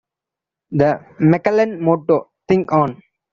The 0.71 0.97
Maclellan 1.21 1.79
Motto: 1.79 2.31
Think 2.49 2.71
on. 2.71 3.03